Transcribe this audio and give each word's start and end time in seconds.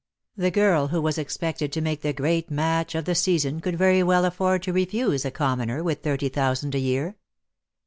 The 0.35 0.49
girl 0.49 0.87
who 0.87 0.99
was 0.99 1.19
expected 1.19 1.71
to 1.73 1.79
make 1.79 2.01
the 2.01 2.11
great 2.11 2.49
match 2.49 2.95
of 2.95 3.05
the 3.05 3.13
season 3.13 3.59
could 3.59 3.77
very 3.77 4.01
well 4.01 4.25
afford 4.25 4.63
to 4.63 4.73
refuse 4.73 5.25
a 5.25 5.29
commoner 5.29 5.83
with 5.83 6.01
thirty 6.01 6.27
thousand 6.27 6.73
a 6.73 6.79
year. 6.79 7.17